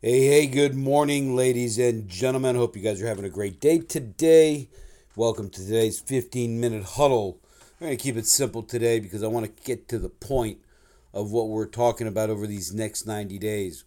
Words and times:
Hey, 0.00 0.28
hey, 0.28 0.46
good 0.46 0.76
morning, 0.76 1.34
ladies 1.34 1.76
and 1.76 2.08
gentlemen. 2.08 2.54
Hope 2.54 2.76
you 2.76 2.82
guys 2.82 3.02
are 3.02 3.08
having 3.08 3.24
a 3.24 3.28
great 3.28 3.58
day 3.58 3.80
today. 3.80 4.68
Welcome 5.16 5.50
to 5.50 5.60
today's 5.60 5.98
15 5.98 6.60
minute 6.60 6.84
huddle. 6.84 7.40
I'm 7.80 7.88
going 7.88 7.98
to 7.98 8.00
keep 8.00 8.16
it 8.16 8.28
simple 8.28 8.62
today 8.62 9.00
because 9.00 9.24
I 9.24 9.26
want 9.26 9.46
to 9.46 9.62
get 9.64 9.88
to 9.88 9.98
the 9.98 10.08
point 10.08 10.58
of 11.12 11.32
what 11.32 11.48
we're 11.48 11.66
talking 11.66 12.06
about 12.06 12.30
over 12.30 12.46
these 12.46 12.72
next 12.72 13.08
90 13.08 13.40
days. 13.40 13.82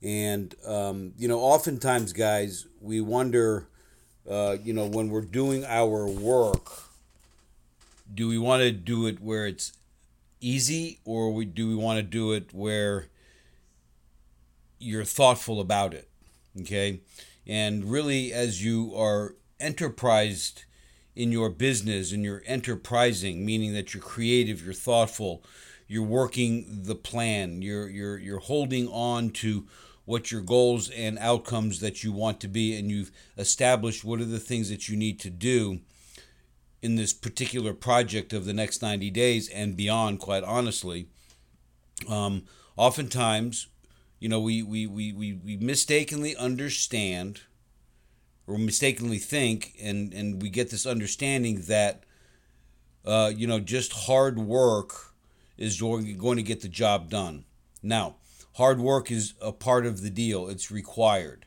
And, 0.00 0.54
um, 0.64 1.14
you 1.18 1.26
know, 1.26 1.40
oftentimes, 1.40 2.12
guys, 2.12 2.68
we 2.80 3.00
wonder, 3.00 3.66
uh, 4.30 4.56
you 4.62 4.72
know, 4.72 4.86
when 4.86 5.08
we're 5.08 5.22
doing 5.22 5.64
our 5.64 6.06
work, 6.06 6.70
do 8.14 8.28
we 8.28 8.38
want 8.38 8.62
to 8.62 8.70
do 8.70 9.08
it 9.08 9.20
where 9.20 9.48
it's 9.48 9.72
easy 10.40 11.00
or 11.04 11.32
we, 11.34 11.44
do 11.44 11.66
we 11.66 11.74
want 11.74 11.96
to 11.96 12.04
do 12.04 12.30
it 12.30 12.54
where 12.54 13.08
you're 14.82 15.04
thoughtful 15.04 15.60
about 15.60 15.94
it. 15.94 16.08
Okay. 16.60 17.00
And 17.46 17.84
really, 17.84 18.32
as 18.32 18.64
you 18.64 18.94
are 18.96 19.34
enterprised 19.58 20.64
in 21.14 21.32
your 21.32 21.50
business 21.50 22.12
and 22.12 22.24
you're 22.24 22.42
enterprising, 22.46 23.44
meaning 23.44 23.74
that 23.74 23.94
you're 23.94 24.02
creative, 24.02 24.64
you're 24.64 24.74
thoughtful, 24.74 25.42
you're 25.86 26.02
working 26.02 26.82
the 26.84 26.94
plan, 26.94 27.62
you're, 27.62 27.88
you're, 27.88 28.18
you're 28.18 28.38
holding 28.38 28.88
on 28.88 29.30
to 29.30 29.66
what 30.04 30.32
your 30.32 30.40
goals 30.40 30.90
and 30.90 31.18
outcomes 31.18 31.80
that 31.80 32.02
you 32.02 32.12
want 32.12 32.40
to 32.40 32.48
be, 32.48 32.76
and 32.76 32.90
you've 32.90 33.12
established 33.38 34.04
what 34.04 34.20
are 34.20 34.24
the 34.24 34.40
things 34.40 34.68
that 34.68 34.88
you 34.88 34.96
need 34.96 35.20
to 35.20 35.30
do 35.30 35.80
in 36.80 36.96
this 36.96 37.12
particular 37.12 37.72
project 37.72 38.32
of 38.32 38.44
the 38.44 38.52
next 38.52 38.82
90 38.82 39.10
days 39.10 39.48
and 39.48 39.76
beyond, 39.76 40.18
quite 40.18 40.42
honestly. 40.42 41.06
Um, 42.08 42.44
oftentimes, 42.76 43.68
you 44.22 44.28
know, 44.28 44.38
we, 44.38 44.62
we, 44.62 44.86
we, 44.86 45.12
we, 45.12 45.32
we 45.32 45.56
mistakenly 45.56 46.36
understand 46.36 47.40
or 48.46 48.56
mistakenly 48.56 49.18
think, 49.18 49.74
and, 49.82 50.14
and 50.14 50.40
we 50.40 50.48
get 50.48 50.70
this 50.70 50.86
understanding 50.86 51.62
that, 51.62 52.04
uh, 53.04 53.32
you 53.34 53.48
know, 53.48 53.58
just 53.58 53.92
hard 53.92 54.38
work 54.38 55.12
is 55.58 55.80
going 55.80 56.36
to 56.36 56.42
get 56.44 56.60
the 56.60 56.68
job 56.68 57.10
done. 57.10 57.44
Now, 57.82 58.14
hard 58.54 58.78
work 58.78 59.10
is 59.10 59.34
a 59.42 59.50
part 59.50 59.86
of 59.86 60.02
the 60.02 60.10
deal, 60.10 60.48
it's 60.48 60.70
required. 60.70 61.44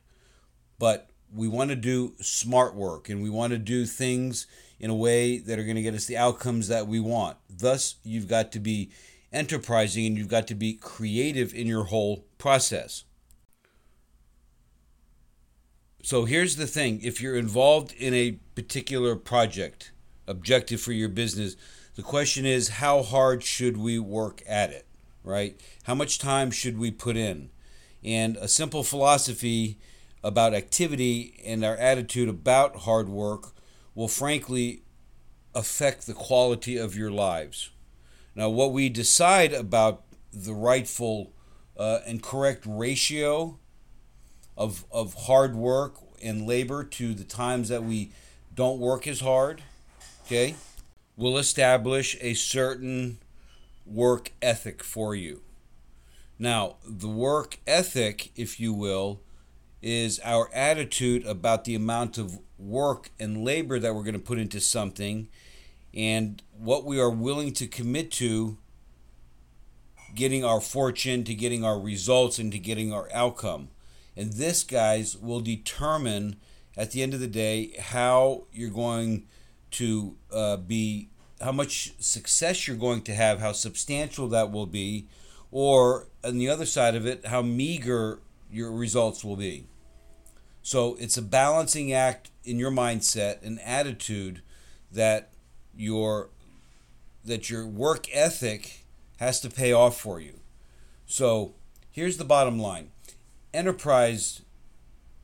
But 0.77 1.09
we 1.33 1.47
want 1.47 1.69
to 1.69 1.77
do 1.77 2.15
smart 2.19 2.75
work 2.75 3.07
and 3.07 3.23
we 3.23 3.29
want 3.29 3.51
to 3.51 3.57
do 3.57 3.85
things 3.85 4.47
in 4.81 4.89
a 4.89 4.95
way 4.95 5.37
that 5.37 5.57
are 5.57 5.63
going 5.63 5.77
to 5.77 5.81
get 5.81 5.93
us 5.93 6.07
the 6.07 6.17
outcomes 6.17 6.67
that 6.67 6.87
we 6.87 6.99
want. 6.99 7.37
Thus, 7.49 7.95
you've 8.03 8.27
got 8.27 8.51
to 8.51 8.59
be 8.59 8.91
enterprising 9.31 10.05
and 10.05 10.17
you've 10.17 10.27
got 10.27 10.47
to 10.47 10.55
be 10.55 10.73
creative 10.73 11.53
in 11.53 11.67
your 11.67 11.85
whole 11.85 12.25
process. 12.37 13.03
So 16.03 16.25
here's 16.25 16.55
the 16.55 16.67
thing 16.67 16.99
if 17.01 17.19
you're 17.19 17.35
involved 17.35 17.91
in 17.93 18.13
a 18.13 18.33
particular 18.53 19.15
project, 19.15 19.91
objective 20.27 20.79
for 20.79 20.91
your 20.91 21.09
business, 21.09 21.55
the 21.95 22.03
question 22.03 22.45
is 22.45 22.69
how 22.69 23.01
hard 23.01 23.43
should 23.43 23.77
we 23.77 23.97
work 23.97 24.43
at 24.47 24.69
it, 24.69 24.85
right? 25.23 25.59
How 25.83 25.95
much 25.95 26.19
time 26.19 26.51
should 26.51 26.77
we 26.77 26.91
put 26.91 27.17
in? 27.17 27.49
And 28.03 28.37
a 28.37 28.47
simple 28.47 28.83
philosophy 28.83 29.79
about 30.23 30.53
activity 30.53 31.41
and 31.43 31.65
our 31.65 31.77
attitude 31.77 32.29
about 32.29 32.81
hard 32.81 33.09
work 33.09 33.53
will 33.95 34.07
frankly 34.07 34.83
affect 35.55 36.05
the 36.05 36.13
quality 36.13 36.77
of 36.77 36.95
your 36.95 37.11
lives. 37.11 37.71
Now, 38.35 38.49
what 38.49 38.73
we 38.73 38.89
decide 38.89 39.53
about 39.53 40.03
the 40.33 40.53
rightful 40.53 41.31
uh, 41.77 41.99
and 42.05 42.21
correct 42.21 42.65
ratio 42.67 43.57
of, 44.57 44.85
of 44.91 45.13
hard 45.13 45.55
work 45.55 45.95
and 46.21 46.45
labor 46.45 46.83
to 46.83 47.13
the 47.13 47.23
times 47.23 47.69
that 47.69 47.83
we 47.83 48.11
don't 48.53 48.79
work 48.79 49.07
as 49.07 49.21
hard, 49.21 49.61
okay, 50.25 50.55
will 51.15 51.37
establish 51.37 52.17
a 52.19 52.33
certain 52.33 53.19
work 53.85 54.31
ethic 54.41 54.83
for 54.83 55.15
you. 55.15 55.41
Now, 56.37 56.75
the 56.85 57.07
work 57.07 57.59
ethic, 57.65 58.31
if 58.35 58.59
you 58.59 58.73
will, 58.73 59.21
is 59.81 60.19
our 60.23 60.49
attitude 60.53 61.25
about 61.25 61.63
the 61.63 61.75
amount 61.75 62.17
of 62.17 62.39
work 62.57 63.11
and 63.19 63.45
labor 63.45 63.79
that 63.79 63.93
we're 63.93 64.03
going 64.03 64.13
to 64.13 64.19
put 64.19 64.39
into 64.39 64.59
something 64.59 65.27
and 65.95 66.41
what 66.51 66.83
we 66.83 66.99
are 66.99 67.09
willing 67.09 67.53
to 67.53 67.67
commit 67.67 68.11
to 68.11 68.57
getting 70.13 70.43
our 70.43 70.61
fortune, 70.61 71.23
to 71.23 71.33
getting 71.33 71.63
our 71.63 71.79
results, 71.79 72.39
and 72.39 72.51
to 72.51 72.59
getting 72.59 72.93
our 72.93 73.09
outcome. 73.13 73.69
And 74.15 74.33
this, 74.33 74.63
guys, 74.63 75.17
will 75.17 75.41
determine 75.41 76.37
at 76.77 76.91
the 76.91 77.01
end 77.01 77.13
of 77.13 77.19
the 77.19 77.27
day 77.27 77.73
how 77.79 78.43
you're 78.51 78.69
going 78.69 79.27
to 79.71 80.15
uh, 80.31 80.57
be, 80.57 81.09
how 81.41 81.51
much 81.51 81.93
success 81.99 82.67
you're 82.67 82.77
going 82.77 83.01
to 83.03 83.13
have, 83.13 83.39
how 83.39 83.51
substantial 83.51 84.27
that 84.29 84.51
will 84.51 84.65
be, 84.65 85.07
or 85.51 86.07
on 86.23 86.37
the 86.37 86.49
other 86.49 86.65
side 86.65 86.95
of 86.95 87.05
it, 87.05 87.25
how 87.27 87.41
meager 87.41 88.19
your 88.49 88.71
results 88.71 89.23
will 89.23 89.35
be. 89.35 89.65
So 90.61 90.95
it's 90.99 91.17
a 91.17 91.21
balancing 91.21 91.93
act 91.93 92.31
in 92.43 92.57
your 92.57 92.71
mindset 92.71 93.43
and 93.43 93.59
attitude 93.61 94.41
that 94.91 95.31
your 95.75 96.29
that 97.23 97.49
your 97.49 97.65
work 97.65 98.07
ethic 98.13 98.85
has 99.17 99.39
to 99.41 99.49
pay 99.49 99.73
off 99.73 99.99
for 99.99 100.19
you. 100.19 100.39
So 101.07 101.55
here's 101.91 102.17
the 102.17 102.25
bottom 102.25 102.59
line 102.59 102.91
enterprise 103.53 104.41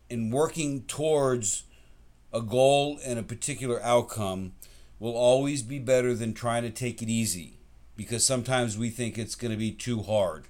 in 0.09 0.31
working 0.31 0.84
towards 0.84 1.63
a 2.34 2.41
goal 2.41 3.00
and 3.06 3.19
a 3.19 3.23
particular 3.23 3.81
outcome 3.84 4.53
will 5.00 5.16
always 5.16 5.62
be 5.62 5.79
better 5.79 6.13
than 6.13 6.34
trying 6.34 6.63
to 6.63 6.69
take 6.69 7.01
it 7.01 7.09
easy 7.09 7.57
because 7.97 8.23
sometimes 8.25 8.78
we 8.78 8.89
think 8.89 9.18
it's 9.18 9.35
going 9.35 9.51
to 9.51 9.57
be 9.57 9.72
too 9.72 10.01
hard. 10.03 10.45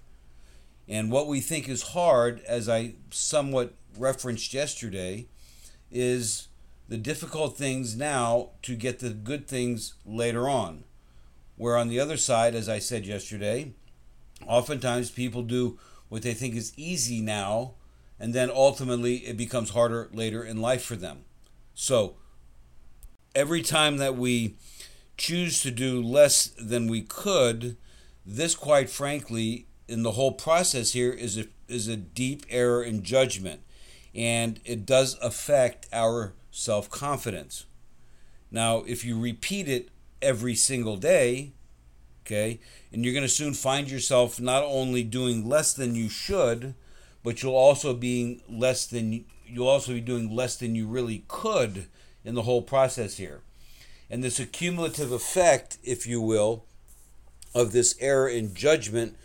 And 0.87 1.11
what 1.11 1.27
we 1.27 1.39
think 1.39 1.69
is 1.69 1.81
hard, 1.81 2.41
as 2.41 2.67
I 2.67 2.95
somewhat 3.11 3.73
referenced 3.97 4.53
yesterday, 4.53 5.27
is 5.89 6.47
the 6.91 6.97
difficult 6.97 7.55
things 7.55 7.95
now 7.95 8.49
to 8.61 8.75
get 8.75 8.99
the 8.99 9.11
good 9.11 9.47
things 9.47 9.93
later 10.05 10.49
on. 10.49 10.83
Where 11.55 11.77
on 11.77 11.87
the 11.87 12.01
other 12.01 12.17
side, 12.17 12.53
as 12.53 12.67
I 12.67 12.79
said 12.79 13.05
yesterday, 13.05 13.71
oftentimes 14.45 15.09
people 15.09 15.41
do 15.41 15.79
what 16.09 16.21
they 16.21 16.33
think 16.33 16.53
is 16.53 16.73
easy 16.75 17.21
now, 17.21 17.75
and 18.19 18.33
then 18.33 18.51
ultimately 18.51 19.19
it 19.19 19.37
becomes 19.37 19.69
harder 19.69 20.09
later 20.11 20.43
in 20.43 20.59
life 20.59 20.83
for 20.83 20.97
them. 20.97 21.23
So 21.73 22.17
every 23.33 23.61
time 23.61 23.95
that 23.95 24.17
we 24.17 24.57
choose 25.15 25.61
to 25.61 25.71
do 25.71 26.03
less 26.03 26.47
than 26.59 26.89
we 26.89 27.03
could, 27.03 27.77
this, 28.25 28.53
quite 28.53 28.89
frankly, 28.89 29.65
in 29.87 30.03
the 30.03 30.11
whole 30.11 30.33
process 30.33 30.91
here 30.91 31.13
is 31.13 31.37
a, 31.37 31.45
is 31.69 31.87
a 31.87 31.95
deep 31.95 32.45
error 32.49 32.83
in 32.83 33.01
judgment. 33.01 33.61
And 34.13 34.59
it 34.65 34.85
does 34.85 35.17
affect 35.21 35.87
our 35.93 36.33
self 36.51 36.89
confidence. 36.89 37.65
Now, 38.51 38.83
if 38.85 39.05
you 39.05 39.19
repeat 39.19 39.67
it 39.67 39.89
every 40.21 40.55
single 40.55 40.97
day, 40.97 41.53
okay, 42.25 42.59
and 42.91 43.03
you're 43.03 43.13
going 43.13 43.23
to 43.23 43.29
soon 43.29 43.53
find 43.53 43.89
yourself 43.89 44.39
not 44.39 44.63
only 44.63 45.03
doing 45.03 45.47
less 45.47 45.73
than 45.73 45.95
you 45.95 46.09
should, 46.09 46.75
but 47.23 47.41
you'll 47.41 47.55
also 47.55 47.93
being 47.93 48.41
less 48.49 48.85
than 48.85 49.25
you'll 49.47 49.67
also 49.67 49.93
be 49.93 50.01
doing 50.01 50.33
less 50.33 50.55
than 50.55 50.75
you 50.75 50.87
really 50.87 51.23
could 51.27 51.87
in 52.23 52.35
the 52.35 52.43
whole 52.43 52.61
process 52.61 53.17
here. 53.17 53.41
And 54.09 54.23
this 54.23 54.39
accumulative 54.39 55.11
effect, 55.11 55.77
if 55.83 56.05
you 56.05 56.21
will, 56.21 56.65
of 57.53 57.71
this 57.71 57.95
error 57.99 58.29
in 58.29 58.53
judgment 58.53 59.17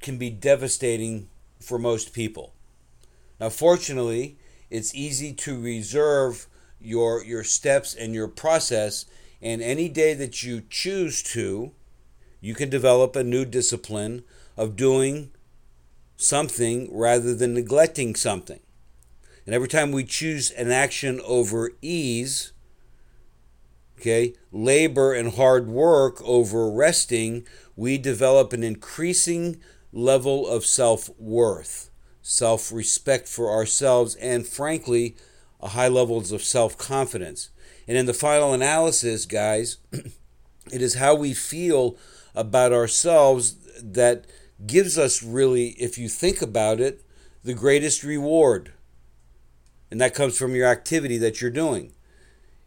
can 0.00 0.18
be 0.18 0.30
devastating 0.30 1.28
for 1.60 1.78
most 1.78 2.12
people. 2.12 2.52
Now, 3.40 3.48
fortunately, 3.48 4.36
it's 4.70 4.94
easy 4.94 5.32
to 5.32 5.60
reserve 5.60 6.46
your 6.80 7.24
your 7.24 7.44
steps 7.44 7.94
and 7.94 8.14
your 8.14 8.28
process 8.28 9.04
and 9.40 9.62
any 9.62 9.88
day 9.88 10.14
that 10.14 10.42
you 10.42 10.62
choose 10.68 11.22
to 11.22 11.72
you 12.40 12.54
can 12.54 12.70
develop 12.70 13.16
a 13.16 13.24
new 13.24 13.44
discipline 13.44 14.22
of 14.56 14.76
doing 14.76 15.30
something 16.16 16.88
rather 16.92 17.34
than 17.34 17.54
neglecting 17.54 18.14
something. 18.14 18.60
And 19.44 19.54
every 19.54 19.68
time 19.68 19.92
we 19.92 20.04
choose 20.04 20.50
an 20.50 20.70
action 20.70 21.20
over 21.24 21.70
ease 21.80 22.52
okay 23.98 24.34
labor 24.52 25.12
and 25.12 25.34
hard 25.34 25.66
work 25.66 26.22
over 26.22 26.70
resting 26.70 27.44
we 27.74 27.98
develop 27.98 28.52
an 28.52 28.62
increasing 28.62 29.60
level 29.92 30.46
of 30.46 30.64
self-worth 30.64 31.87
self 32.28 32.70
respect 32.70 33.26
for 33.26 33.50
ourselves, 33.50 34.14
and 34.16 34.46
frankly, 34.46 35.16
a 35.62 35.68
high 35.68 35.88
levels 35.88 36.30
of 36.30 36.42
self 36.42 36.76
confidence. 36.76 37.48
And 37.88 37.96
in 37.96 38.04
the 38.04 38.12
final 38.12 38.52
analysis, 38.52 39.24
guys, 39.24 39.78
it 39.92 40.82
is 40.82 40.96
how 40.96 41.14
we 41.14 41.32
feel 41.32 41.96
about 42.34 42.70
ourselves 42.70 43.56
that 43.82 44.26
gives 44.66 44.98
us 44.98 45.22
really, 45.22 45.68
if 45.70 45.96
you 45.96 46.08
think 46.10 46.42
about 46.42 46.80
it, 46.80 47.02
the 47.44 47.54
greatest 47.54 48.04
reward. 48.04 48.72
And 49.90 49.98
that 49.98 50.14
comes 50.14 50.36
from 50.36 50.54
your 50.54 50.66
activity 50.66 51.16
that 51.16 51.40
you're 51.40 51.50
doing. 51.50 51.94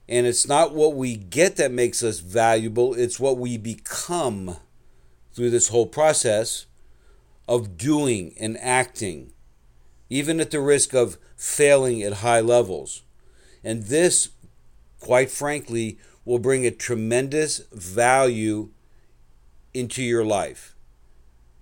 And 0.09 0.25
it's 0.25 0.47
not 0.47 0.73
what 0.73 0.95
we 0.95 1.15
get 1.15 1.57
that 1.57 1.71
makes 1.71 2.01
us 2.01 2.19
valuable, 2.19 2.95
it's 2.95 3.19
what 3.19 3.37
we 3.37 3.57
become 3.57 4.57
through 5.33 5.51
this 5.51 5.67
whole 5.67 5.85
process 5.85 6.65
of 7.47 7.77
doing 7.77 8.33
and 8.39 8.57
acting, 8.59 9.33
even 10.11 10.41
at 10.41 10.51
the 10.51 10.59
risk 10.59 10.93
of 10.93 11.17
failing 11.37 12.03
at 12.03 12.15
high 12.15 12.41
levels. 12.41 13.01
And 13.63 13.83
this, 13.83 14.29
quite 14.99 15.31
frankly, 15.31 15.97
will 16.25 16.37
bring 16.37 16.65
a 16.65 16.71
tremendous 16.71 17.59
value 17.71 18.71
into 19.73 20.03
your 20.03 20.25
life. 20.25 20.75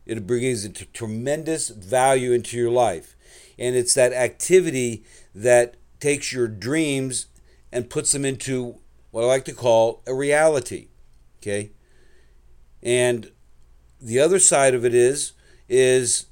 It 0.08 0.26
brings 0.26 0.66
a 0.66 0.70
tremendous 0.70 1.70
value 1.70 2.32
into 2.32 2.58
your 2.58 2.72
life. 2.72 3.16
And 3.60 3.76
it's 3.76 3.94
that 3.94 4.14
activity 4.14 5.04
that 5.36 5.76
takes 6.00 6.34
your 6.34 6.48
dreams 6.48 7.28
and 7.72 7.88
puts 7.88 8.14
them 8.14 8.26
into 8.26 8.80
what 9.12 9.24
I 9.24 9.28
like 9.28 9.46
to 9.46 9.54
call 9.54 10.02
a 10.08 10.14
reality. 10.16 10.88
Okay? 11.38 11.70
And 12.82 13.32
the 14.02 14.20
other 14.20 14.40
side 14.40 14.74
of 14.74 14.84
it 14.84 14.96
is 14.96 15.34
is 15.68 16.26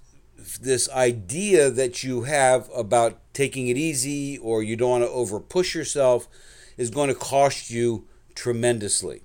this 0.62 0.90
idea 0.90 1.70
that 1.70 2.04
you 2.04 2.24
have 2.24 2.70
about 2.76 3.20
taking 3.34 3.68
it 3.68 3.78
easy 3.78 4.38
or 4.38 4.64
you 4.64 4.76
don't 4.76 4.90
want 4.90 5.04
to 5.04 5.10
over 5.10 5.40
push 5.40 5.76
yourself 5.76 6.28
is 6.78 6.90
going 6.90 7.10
to 7.10 7.16
cost 7.16 7.70
you 7.70 8.08
tremendously. 8.36 9.22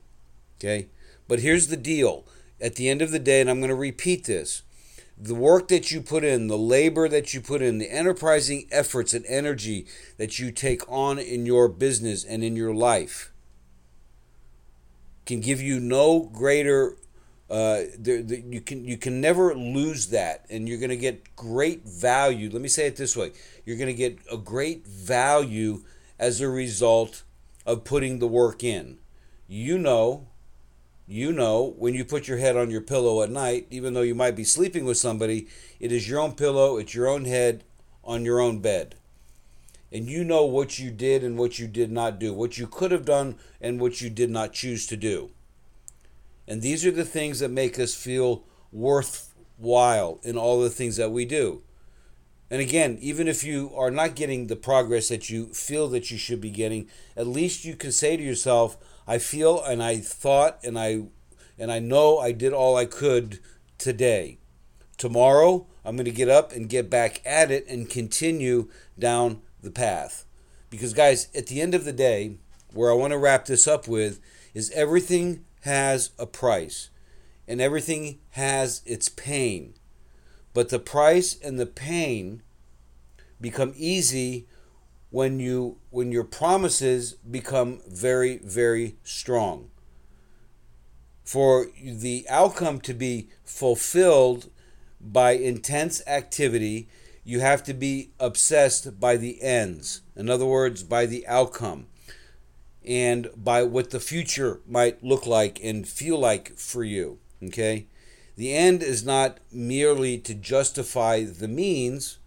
Okay? 0.59 0.89
But 1.29 1.41
here's 1.41 1.69
the 1.69 1.77
deal. 1.77 2.25
At 2.61 2.77
the 2.77 2.89
end 2.89 3.03
of 3.03 3.11
the 3.11 3.19
day, 3.19 3.41
and 3.41 3.51
I'm 3.51 3.59
going 3.59 3.71
to 3.71 3.75
repeat 3.75 4.25
this 4.25 4.63
the 5.19 5.35
work 5.35 5.69
that 5.69 5.93
you 5.93 6.01
put 6.01 6.25
in, 6.25 6.49
the 6.49 6.59
labor 6.59 7.09
that 7.09 7.33
you 7.33 7.41
put 7.41 7.63
in, 7.63 7.79
the 7.79 7.91
enterprising 7.91 8.67
efforts 8.73 9.15
and 9.15 9.25
energy 9.27 9.87
that 10.17 10.39
you 10.39 10.51
take 10.51 10.83
on 10.91 11.19
in 11.19 11.47
your 11.47 11.69
business 11.69 12.25
and 12.25 12.43
in 12.43 12.57
your 12.57 12.75
life 12.75 13.33
can 15.27 15.41
give 15.41 15.61
you 15.61 15.79
no 15.79 16.21
greater 16.33 16.97
uh, 17.53 17.85
the, 17.99 18.23
the, 18.23 18.41
you 18.49 18.63
can 18.63 18.83
you 18.83 18.97
can 18.97 19.21
never 19.21 19.55
lose 19.55 20.07
that, 20.07 20.47
and 20.49 20.67
you're 20.67 20.79
going 20.79 20.89
to 20.89 20.97
get 20.97 21.37
great 21.37 21.87
value. 21.87 22.49
Let 22.51 22.63
me 22.63 22.69
say 22.69 22.87
it 22.87 22.97
this 22.97 23.15
way: 23.15 23.33
you're 23.67 23.77
going 23.77 23.89
to 23.89 23.95
get 23.95 24.19
a 24.33 24.39
great 24.39 24.87
value 24.87 25.85
as 26.19 26.41
a 26.41 26.49
result 26.49 27.25
of 27.67 27.85
putting 27.85 28.21
the 28.21 28.27
work 28.27 28.65
in. 28.65 28.97
You 29.47 29.77
know, 29.77 30.29
you 31.07 31.31
know, 31.31 31.75
when 31.77 31.93
you 31.93 32.07
put 32.07 32.27
your 32.27 32.39
head 32.39 32.57
on 32.57 32.71
your 32.71 32.81
pillow 32.81 33.21
at 33.21 33.31
night, 33.31 33.67
even 33.71 33.93
though 33.93 34.01
you 34.01 34.15
might 34.15 34.35
be 34.35 34.45
sleeping 34.45 34.87
with 34.87 34.97
somebody, 34.97 35.47
it 35.79 35.93
is 35.93 36.09
your 36.09 36.21
own 36.21 36.33
pillow, 36.33 36.79
it's 36.79 36.95
your 36.95 37.07
own 37.07 37.27
head 37.27 37.65
on 38.03 38.25
your 38.25 38.41
own 38.41 38.61
bed. 38.61 38.95
And 39.93 40.09
you 40.09 40.25
know 40.25 40.47
what 40.47 40.79
you 40.79 40.91
did 40.91 41.23
and 41.23 41.37
what 41.37 41.59
you 41.59 41.67
did 41.67 41.93
not 41.93 42.19
do, 42.19 42.33
what 42.33 42.57
you 42.57 42.67
could 42.67 42.93
have 42.93 43.05
done 43.05 43.35
and 43.61 43.79
what 43.79 44.01
you 44.01 44.09
did 44.09 44.31
not 44.31 44.55
choose 44.55 44.87
to 44.87 44.97
do. 44.97 45.33
And 46.47 46.63
these 46.63 46.85
are 46.85 46.91
the 46.91 47.05
things 47.05 47.39
that 47.39 47.51
make 47.51 47.79
us 47.79 47.95
feel 47.95 48.45
worthwhile 48.73 50.21
in 50.23 50.37
all 50.37 50.61
the 50.61 50.71
things 50.71 50.97
that 50.97 51.11
we 51.11 51.25
do. 51.25 51.63
And 52.51 52.61
again, 52.61 52.99
even 53.01 53.29
if 53.29 53.43
you 53.45 53.73
are 53.75 53.91
not 53.91 54.15
getting 54.15 54.47
the 54.47 54.57
progress 54.57 55.09
that 55.09 55.31
you 55.31 55.47
feel 55.55 55.89
that 55.89 56.11
you 56.11 56.19
should 56.19 56.41
be 56.41 56.51
getting, 56.51 56.89
at 57.17 57.27
least 57.27 57.65
you 57.65 57.77
can 57.77 57.93
say 57.93 58.17
to 58.17 58.23
yourself, 58.23 58.77
I 59.07 59.19
feel 59.19 59.63
and 59.63 59.83
I 59.83 59.97
thought 59.99 60.59
and 60.63 60.79
I 60.79 61.05
and 61.59 61.73
I 61.73 61.79
know 61.79 62.19
I 62.19 62.33
did 62.33 62.53
all 62.53 62.77
I 62.77 62.85
could 62.85 63.39
today. 63.79 64.39
Tomorrow, 64.99 65.67
I'm 65.85 65.97
going 65.97 66.05
to 66.05 66.11
get 66.11 66.29
up 66.29 66.53
and 66.53 66.69
get 66.69 66.91
back 66.91 67.23
at 67.25 67.51
it 67.51 67.67
and 67.69 67.89
continue 67.89 68.69
down 68.99 69.41
the 69.63 69.71
path. 69.71 70.27
Because 70.71 70.93
guys, 70.93 71.29
at 71.35 71.47
the 71.47 71.61
end 71.61 71.75
of 71.75 71.85
the 71.85 71.93
day, 71.93 72.37
where 72.73 72.91
I 72.91 72.95
want 72.95 73.13
to 73.13 73.19
wrap 73.19 73.47
this 73.47 73.67
up 73.67 73.89
with 73.89 74.21
is 74.55 74.71
everything 74.73 75.45
has 75.63 76.11
a 76.19 76.27
price 76.27 76.91
and 77.49 77.61
everything 77.61 78.19
has 78.31 78.83
its 78.85 79.09
pain. 79.09 79.75
But 80.55 80.69
the 80.69 80.79
price 80.79 81.37
and 81.43 81.59
the 81.59 81.67
pain 81.67 82.43
become 83.41 83.73
easy 83.77 84.47
when 85.11 85.41
you 85.41 85.79
when 85.91 86.13
your 86.13 86.25
promises 86.25 87.15
become 87.15 87.81
very 87.89 88.39
very 88.39 88.97
strong. 89.03 89.71
For 91.25 91.69
the 91.83 92.27
outcome 92.29 92.81
to 92.81 92.95
be 92.95 93.29
fulfilled 93.45 94.51
by 95.01 95.33
intense 95.33 96.03
activity, 96.07 96.89
you 97.25 97.41
have 97.41 97.63
to 97.65 97.75
be 97.75 98.11
obsessed 98.19 98.99
by 98.99 99.17
the 99.17 99.43
ends. 99.43 100.03
In 100.17 100.29
other 100.29 100.47
words, 100.47 100.83
by 100.83 101.07
the 101.07 101.27
outcome 101.27 101.87
and 102.87 103.29
by 103.37 103.63
what 103.63 103.91
the 103.91 104.01
future 104.01 104.61
might 104.67 105.03
look 105.03 105.27
like 105.27 105.61
and 105.63 105.87
feel 105.87 106.19
like 106.19 106.57
for 106.57 106.85
you. 106.85 107.19
Okay? 107.43 107.87
The 108.37 108.55
end 108.55 108.83
is 108.83 109.05
not 109.05 109.39
merely 109.53 110.19
to 110.19 110.35
justify 110.35 111.25
the 111.25 111.49
means, 111.49 112.19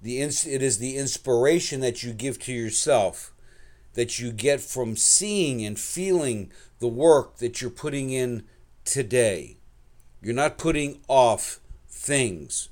the 0.00 0.20
it 0.20 0.62
is 0.62 0.78
the 0.78 0.96
inspiration 0.96 1.80
that 1.80 2.02
you 2.02 2.12
give 2.12 2.38
to 2.40 2.52
yourself 2.52 3.32
that 3.94 4.20
you 4.20 4.30
get 4.30 4.60
from 4.60 4.94
seeing 4.94 5.64
and 5.64 5.76
feeling 5.76 6.52
the 6.78 6.86
work 6.86 7.38
that 7.38 7.60
you're 7.60 7.68
putting 7.70 8.10
in 8.10 8.44
today. 8.84 9.56
You're 10.22 10.34
not 10.34 10.56
putting 10.56 11.00
off 11.08 11.58
things. 11.88 12.68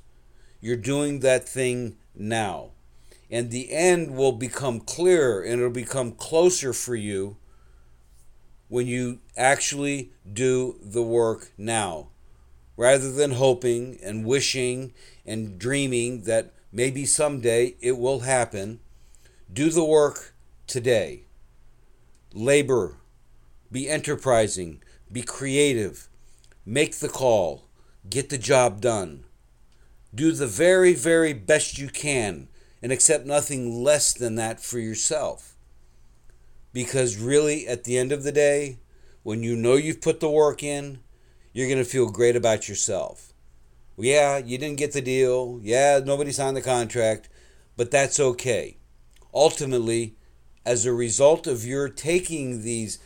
You're 0.61 0.77
doing 0.77 1.19
that 1.19 1.47
thing 1.47 1.97
now 2.15 2.71
and 3.29 3.51
the 3.51 3.71
end 3.71 4.15
will 4.15 4.31
become 4.31 4.79
clearer 4.79 5.41
and 5.41 5.59
it'll 5.59 5.69
become 5.69 6.11
closer 6.13 6.73
for 6.73 6.95
you 6.95 7.37
when 8.69 8.87
you 8.87 9.19
actually 9.35 10.11
do 10.31 10.77
the 10.81 11.03
work 11.03 11.51
now. 11.57 12.09
Rather 12.75 13.11
than 13.11 13.31
hoping 13.31 13.97
and 14.03 14.25
wishing 14.25 14.93
and 15.25 15.57
dreaming 15.57 16.23
that 16.23 16.53
maybe 16.71 17.05
someday 17.05 17.75
it 17.81 17.97
will 17.97 18.19
happen 18.19 18.79
do 19.51 19.69
the 19.69 19.83
work 19.83 20.35
today. 20.67 21.23
Labor. 22.33 22.97
Be 23.71 23.89
enterprising. 23.89 24.81
Be 25.11 25.21
creative. 25.21 26.07
Make 26.65 26.97
the 26.97 27.09
call. 27.09 27.65
Get 28.09 28.29
the 28.29 28.37
job 28.37 28.79
done. 28.81 29.23
Do 30.13 30.31
the 30.31 30.47
very 30.47 30.93
very 30.93 31.33
best 31.33 31.77
you 31.77 31.87
can 31.87 32.47
and 32.87 32.93
accept 32.93 33.25
nothing 33.25 33.83
less 33.83 34.13
than 34.13 34.35
that 34.35 34.61
for 34.61 34.79
yourself. 34.79 35.57
Because 36.71 37.17
really, 37.17 37.67
at 37.67 37.83
the 37.83 37.97
end 37.97 38.13
of 38.13 38.23
the 38.23 38.31
day, 38.31 38.77
when 39.23 39.43
you 39.43 39.57
know 39.57 39.73
you've 39.73 39.99
put 39.99 40.21
the 40.21 40.29
work 40.29 40.63
in, 40.63 40.99
you're 41.51 41.67
going 41.67 41.79
to 41.79 41.83
feel 41.83 42.09
great 42.09 42.37
about 42.37 42.69
yourself. 42.69 43.33
Yeah, 43.97 44.37
you 44.37 44.57
didn't 44.57 44.77
get 44.77 44.93
the 44.93 45.01
deal. 45.01 45.59
Yeah, 45.61 45.99
nobody 46.01 46.31
signed 46.31 46.55
the 46.55 46.61
contract, 46.61 47.27
but 47.75 47.91
that's 47.91 48.21
okay. 48.21 48.77
Ultimately, 49.33 50.15
as 50.65 50.85
a 50.85 50.93
result 50.93 51.45
of 51.45 51.65
your 51.65 51.89
taking 51.89 52.63
these 52.63 52.99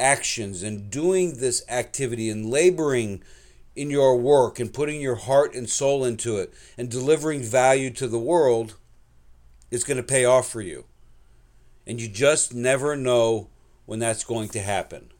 actions 0.00 0.64
and 0.64 0.90
doing 0.90 1.34
this 1.36 1.62
activity 1.68 2.28
and 2.28 2.50
laboring 2.50 3.22
in 3.76 3.88
your 3.88 4.16
work 4.16 4.58
and 4.58 4.74
putting 4.74 5.00
your 5.00 5.14
heart 5.14 5.54
and 5.54 5.70
soul 5.70 6.04
into 6.04 6.38
it 6.38 6.52
and 6.76 6.90
delivering 6.90 7.40
value 7.40 7.90
to 7.90 8.08
the 8.08 8.18
world, 8.18 8.74
is 9.70 9.84
going 9.84 9.96
to 9.96 10.02
pay 10.02 10.24
off 10.24 10.48
for 10.48 10.60
you. 10.60 10.84
And 11.86 12.00
you 12.00 12.08
just 12.08 12.54
never 12.54 12.96
know 12.96 13.48
when 13.86 13.98
that's 13.98 14.24
going 14.24 14.48
to 14.50 14.60
happen. 14.60 15.10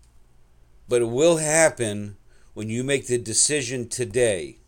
But 0.88 1.02
it 1.02 1.08
will 1.08 1.38
happen 1.38 2.16
when 2.54 2.68
you 2.68 2.82
make 2.84 3.06
the 3.06 3.18
decision 3.18 3.88
today. 3.88 4.58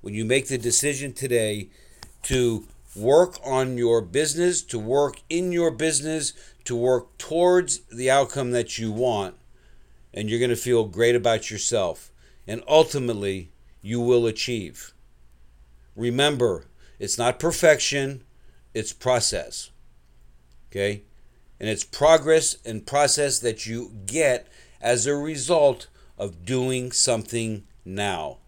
When 0.00 0.14
you 0.14 0.24
make 0.24 0.48
the 0.48 0.58
decision 0.58 1.12
today 1.12 1.70
to 2.24 2.66
work 2.94 3.38
on 3.44 3.76
your 3.78 4.00
business, 4.00 4.62
to 4.62 4.78
work 4.78 5.20
in 5.28 5.52
your 5.52 5.70
business, 5.70 6.32
to 6.64 6.76
work 6.76 7.16
towards 7.18 7.80
the 7.92 8.10
outcome 8.10 8.50
that 8.52 8.78
you 8.78 8.92
want, 8.92 9.34
and 10.14 10.28
you're 10.28 10.38
going 10.38 10.50
to 10.50 10.56
feel 10.56 10.84
great 10.84 11.14
about 11.14 11.50
yourself. 11.50 12.10
And 12.46 12.62
ultimately, 12.66 13.50
you 13.82 14.00
will 14.00 14.26
achieve. 14.26 14.92
Remember, 15.94 16.66
it's 16.98 17.18
not 17.18 17.38
perfection, 17.38 18.22
it's 18.78 18.92
process. 18.92 19.70
Okay? 20.70 21.02
And 21.58 21.68
it's 21.68 21.82
progress 21.82 22.56
and 22.64 22.86
process 22.86 23.40
that 23.40 23.66
you 23.66 23.90
get 24.06 24.46
as 24.80 25.06
a 25.06 25.16
result 25.16 25.88
of 26.16 26.44
doing 26.44 26.92
something 26.92 27.64
now. 27.84 28.38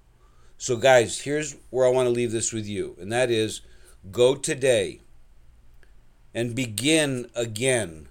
So, 0.57 0.77
guys, 0.77 1.23
here's 1.23 1.57
where 1.71 1.87
I 1.87 1.91
want 1.91 2.07
to 2.07 2.11
leave 2.11 2.31
this 2.31 2.53
with 2.53 2.67
you, 2.67 2.97
and 3.01 3.11
that 3.11 3.31
is 3.31 3.63
go 4.13 4.37
today 4.37 5.01
and 6.33 6.55
begin 6.55 7.29
again 7.35 8.07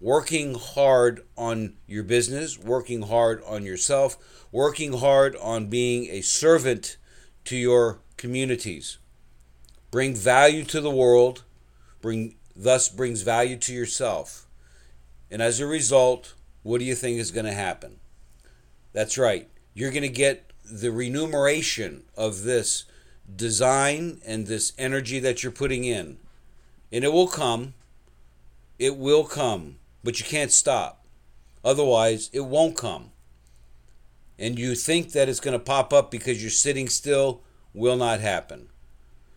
working 0.00 0.54
hard 0.54 1.22
on 1.36 1.74
your 1.86 2.02
business, 2.02 2.58
working 2.58 3.02
hard 3.02 3.42
on 3.46 3.64
yourself, 3.64 4.16
working 4.50 4.94
hard 4.94 5.36
on 5.36 5.68
being 5.68 6.06
a 6.10 6.22
servant 6.22 6.96
to 7.44 7.56
your 7.56 8.00
communities 8.16 8.98
bring 9.96 10.14
value 10.14 10.62
to 10.62 10.78
the 10.82 10.90
world, 10.90 11.42
bring 12.02 12.34
thus 12.54 12.86
brings 12.86 13.22
value 13.22 13.56
to 13.56 13.72
yourself. 13.72 14.46
And 15.30 15.40
as 15.40 15.58
a 15.58 15.66
result, 15.66 16.34
what 16.62 16.80
do 16.80 16.84
you 16.84 16.94
think 16.94 17.18
is 17.18 17.30
going 17.30 17.46
to 17.46 17.52
happen? 17.54 17.96
That's 18.92 19.16
right. 19.16 19.48
You're 19.72 19.90
going 19.90 20.02
to 20.02 20.10
get 20.10 20.52
the 20.70 20.92
remuneration 20.92 22.02
of 22.14 22.42
this 22.42 22.84
design 23.34 24.20
and 24.26 24.46
this 24.46 24.74
energy 24.76 25.18
that 25.20 25.42
you're 25.42 25.50
putting 25.50 25.84
in. 25.84 26.18
And 26.92 27.02
it 27.02 27.10
will 27.10 27.26
come. 27.26 27.72
It 28.78 28.98
will 28.98 29.24
come, 29.24 29.76
but 30.04 30.20
you 30.20 30.26
can't 30.26 30.52
stop. 30.52 31.06
Otherwise, 31.64 32.28
it 32.34 32.44
won't 32.44 32.76
come. 32.76 33.12
And 34.38 34.58
you 34.58 34.74
think 34.74 35.12
that 35.12 35.30
it's 35.30 35.40
going 35.40 35.58
to 35.58 35.64
pop 35.64 35.94
up 35.94 36.10
because 36.10 36.42
you're 36.42 36.50
sitting 36.50 36.90
still, 36.90 37.40
will 37.72 37.96
not 37.96 38.20
happen. 38.20 38.68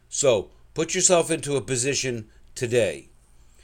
So, 0.09 0.49
put 0.73 0.95
yourself 0.95 1.29
into 1.29 1.55
a 1.55 1.61
position 1.61 2.29
today 2.55 3.09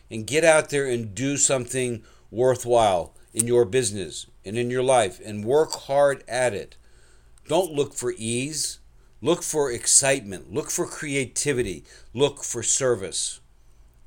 and 0.10 0.28
get 0.28 0.44
out 0.44 0.70
there 0.70 0.86
and 0.86 1.16
do 1.16 1.38
something 1.38 2.04
worthwhile 2.30 3.16
in 3.34 3.48
your 3.48 3.66
business 3.66 4.28
and 4.46 4.58
in 4.58 4.70
your 4.70 4.84
life 4.84 5.20
and 5.26 5.44
work 5.44 5.74
hard 5.74 6.24
at 6.28 6.54
it. 6.54 6.78
Don't 7.48 7.74
look 7.74 7.94
for 7.94 8.14
ease. 8.18 8.80
Look 9.22 9.42
for 9.42 9.72
excitement. 9.72 10.54
Look 10.54 10.70
for 10.70 10.86
creativity. 10.86 11.84
Look 12.14 12.44
for 12.44 12.62
service. 12.62 13.40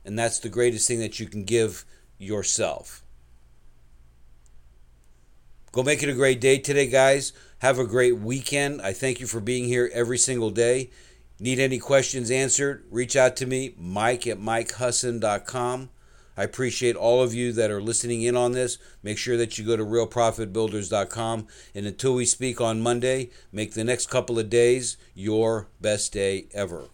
And 0.05 0.19
that's 0.19 0.39
the 0.39 0.49
greatest 0.49 0.87
thing 0.87 1.01
that 1.01 1.19
you 1.19 1.27
can 1.27 1.45
give 1.45 1.85
yourself. 2.19 3.03
Go 5.73 5.83
make 5.83 6.03
it 6.03 6.09
a 6.09 6.15
great 6.15 6.41
day 6.41 6.59
today, 6.59 6.87
guys. 6.87 7.33
Have 7.59 7.79
a 7.79 7.85
great 7.85 8.19
weekend. 8.19 8.81
I 8.81 8.93
thank 8.93 9.21
you 9.21 9.27
for 9.27 9.41
being 9.41 9.65
here 9.65 9.91
every 9.93 10.19
single 10.19 10.51
day. 10.51 10.91
Need 11.41 11.61
any 11.61 11.79
questions 11.79 12.31
answered? 12.31 12.85
Reach 12.91 13.15
out 13.15 13.37
to 13.37 13.47
me, 13.47 13.75
mike 13.79 14.27
at 14.27 14.39
mikehusson.com. 14.39 15.91
I 16.37 16.45
appreciate 16.45 16.95
all 16.95 17.23
of 17.23 17.35
you 17.35 17.53
that 17.53 17.71
are 17.71 17.83
listening 17.83 18.23
in 18.23 18.37
on 18.37 18.53
this. 18.53 18.79
Make 19.03 19.19
sure 19.19 19.37
that 19.37 19.59
you 19.59 19.65
go 19.65 19.77
to 19.77 19.85
realprofitbuilders.com. 19.85 21.47
And 21.75 21.87
until 21.87 22.15
we 22.15 22.27
speak 22.27 22.61
on 22.61 22.81
Monday, 22.81 23.31
make 23.51 23.75
the 23.75 23.83
next 23.83 24.09
couple 24.09 24.39
of 24.39 24.49
days 24.49 24.97
your 25.15 25.69
best 25.81 26.13
day 26.13 26.47
ever. 26.55 26.85